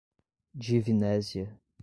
[0.55, 1.55] Divinésia